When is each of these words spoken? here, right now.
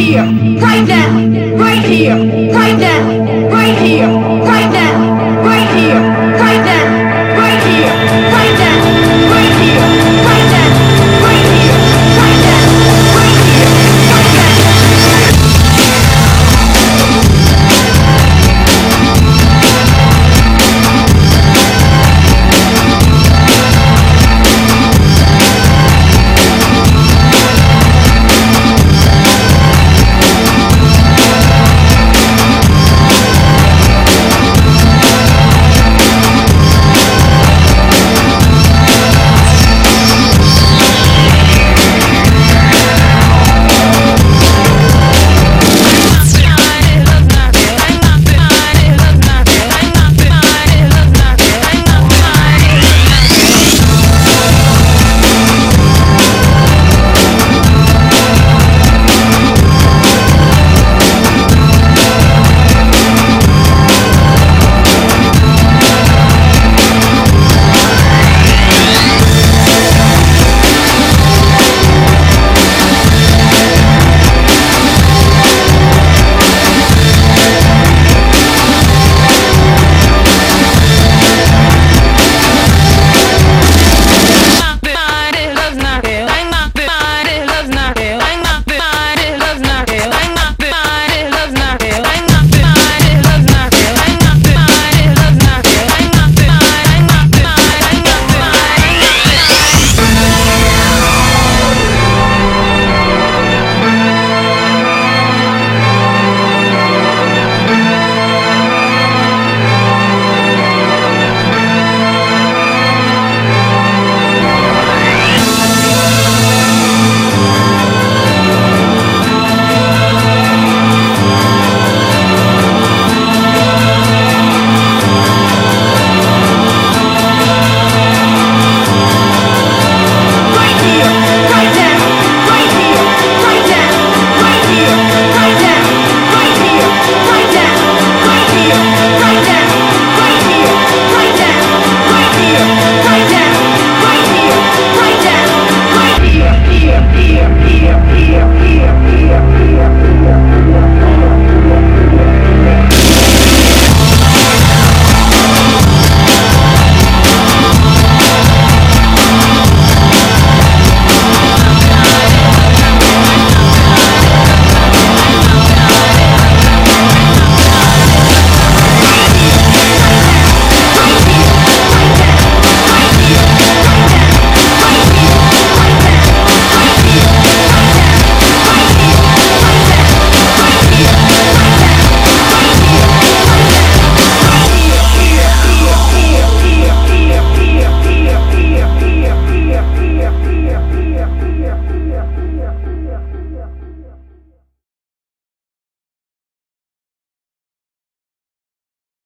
here, 0.00 0.24
right 0.60 0.86
now. 0.88 0.99